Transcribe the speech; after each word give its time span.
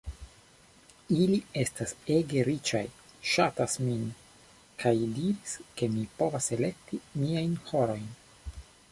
Ili 1.23 1.35
estas 1.63 1.91
ege 2.13 2.39
riĉaj, 2.47 2.81
ŝatas 3.31 3.75
min, 3.89 4.01
kaj 4.83 4.93
diris 5.17 5.53
ke 5.81 5.91
mi 5.97 6.07
povas 6.23 6.47
elekti 6.57 7.01
miajn 7.25 7.53
horojn. 7.69 8.09